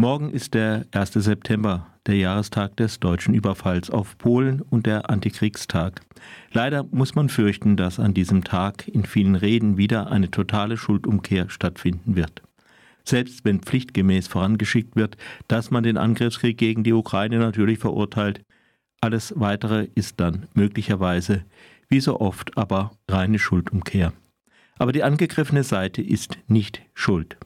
[0.00, 1.14] Morgen ist der 1.
[1.14, 6.02] September, der Jahrestag des deutschen Überfalls auf Polen und der Antikriegstag.
[6.52, 11.50] Leider muss man fürchten, dass an diesem Tag in vielen Reden wieder eine totale Schuldumkehr
[11.50, 12.42] stattfinden wird.
[13.02, 15.16] Selbst wenn pflichtgemäß vorangeschickt wird,
[15.48, 18.42] dass man den Angriffskrieg gegen die Ukraine natürlich verurteilt,
[19.00, 21.42] alles Weitere ist dann möglicherweise,
[21.88, 24.12] wie so oft, aber reine Schuldumkehr.
[24.78, 27.36] Aber die angegriffene Seite ist nicht schuld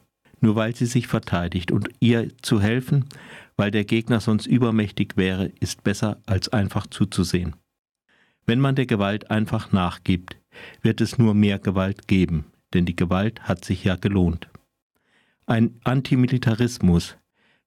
[0.42, 1.72] nur weil sie sich verteidigt.
[1.72, 3.06] Und ihr zu helfen,
[3.56, 7.56] weil der Gegner sonst übermächtig wäre, ist besser als einfach zuzusehen.
[8.44, 10.36] Wenn man der Gewalt einfach nachgibt,
[10.82, 14.48] wird es nur mehr Gewalt geben, denn die Gewalt hat sich ja gelohnt.
[15.46, 17.16] Ein Antimilitarismus,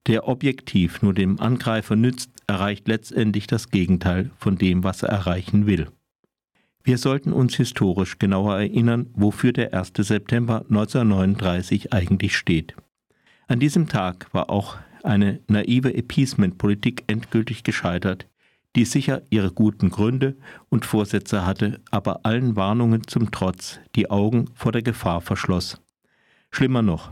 [0.06, 5.66] der objektiv nur dem Angreifer nützt, erreicht letztendlich das Gegenteil von dem, was er erreichen
[5.66, 5.88] will.
[6.86, 9.90] Wir sollten uns historisch genauer erinnern, wofür der 1.
[9.98, 12.76] September 1939 eigentlich steht.
[13.48, 18.28] An diesem Tag war auch eine naive Appeasement-Politik endgültig gescheitert,
[18.76, 20.36] die sicher ihre guten Gründe
[20.68, 25.82] und Vorsätze hatte, aber allen Warnungen zum Trotz die Augen vor der Gefahr verschloss.
[26.52, 27.10] Schlimmer noch,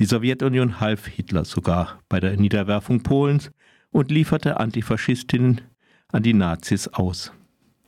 [0.00, 3.52] die Sowjetunion half Hitler sogar bei der Niederwerfung Polens
[3.92, 5.60] und lieferte Antifaschistinnen
[6.08, 7.30] an die Nazis aus.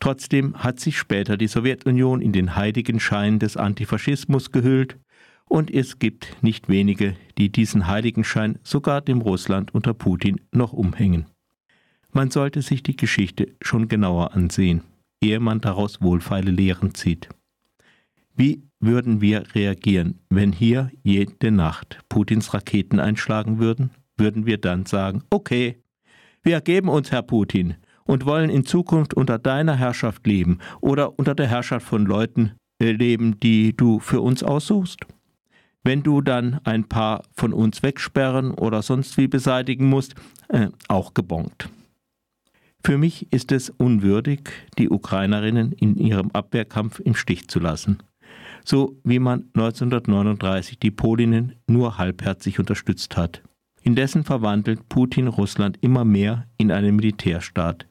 [0.00, 4.96] Trotzdem hat sich später die Sowjetunion in den heiligen Schein des Antifaschismus gehüllt
[5.48, 11.26] und es gibt nicht wenige, die diesen Heiligenschein sogar dem Russland unter Putin noch umhängen.
[12.12, 14.82] Man sollte sich die Geschichte schon genauer ansehen,
[15.20, 17.28] ehe man daraus wohlfeile Lehren zieht.
[18.36, 23.90] Wie würden wir reagieren, wenn hier jede Nacht Putins Raketen einschlagen würden?
[24.16, 25.82] Würden wir dann sagen, okay,
[26.42, 27.74] wir ergeben uns, Herr Putin,
[28.08, 33.38] und wollen in Zukunft unter deiner Herrschaft leben oder unter der Herrschaft von Leuten leben,
[33.40, 35.00] die du für uns aussuchst?
[35.84, 40.14] Wenn du dann ein paar von uns wegsperren oder sonst wie beseitigen musst,
[40.48, 41.68] äh, auch gebongt.
[42.84, 47.98] Für mich ist es unwürdig, die Ukrainerinnen in ihrem Abwehrkampf im Stich zu lassen.
[48.64, 53.42] So wie man 1939 die Polinnen nur halbherzig unterstützt hat.
[53.82, 57.87] Indessen verwandelt Putin Russland immer mehr in einen Militärstaat,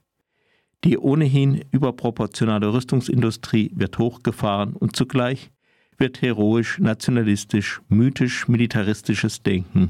[0.87, 5.51] die ohnehin überproportionale Rüstungsindustrie wird hochgefahren und zugleich
[5.97, 9.89] wird heroisch, nationalistisch, mythisch, militaristisches Denken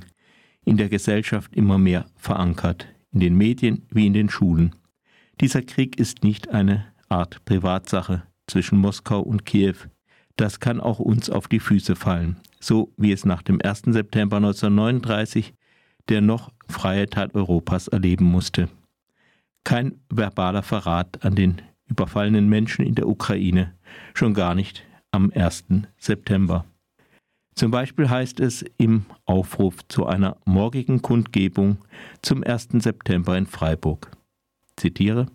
[0.65, 4.75] in der Gesellschaft immer mehr verankert, in den Medien wie in den Schulen.
[5.39, 9.75] Dieser Krieg ist nicht eine Art Privatsache zwischen Moskau und Kiew.
[10.35, 13.83] Das kann auch uns auf die Füße fallen, so wie es nach dem 1.
[13.85, 15.53] September 1939
[16.09, 18.67] der noch freie Teil Europas erleben musste
[19.67, 23.73] kein verbaler Verrat an den überfallenen Menschen in der Ukraine,
[24.13, 25.65] schon gar nicht am 1.
[25.97, 26.63] September.
[27.53, 31.79] Zum Beispiel heißt es im Aufruf zu einer morgigen Kundgebung
[32.21, 32.69] zum 1.
[32.79, 34.09] September in Freiburg.
[34.77, 35.25] Zitiere: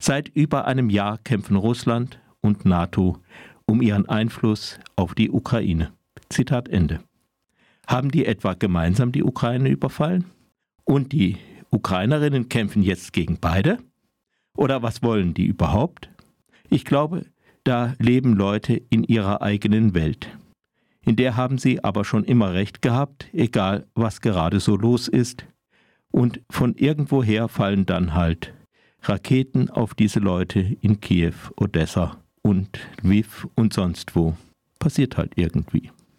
[0.00, 3.18] Seit über einem Jahr kämpfen Russland und NATO
[3.66, 5.92] um ihren Einfluss auf die Ukraine.
[6.28, 6.98] Zitat Ende.
[7.86, 10.24] Haben die etwa gemeinsam die Ukraine überfallen?
[10.82, 11.36] Und die
[11.76, 13.76] Ukrainerinnen kämpfen jetzt gegen beide?
[14.56, 16.08] Oder was wollen die überhaupt?
[16.70, 17.26] Ich glaube,
[17.64, 20.28] da leben Leute in ihrer eigenen Welt.
[21.04, 25.44] In der haben sie aber schon immer recht gehabt, egal was gerade so los ist.
[26.10, 28.54] Und von irgendwoher fallen dann halt
[29.02, 34.34] Raketen auf diese Leute in Kiew, Odessa und Lviv und sonst wo.
[34.78, 35.90] Passiert halt irgendwie.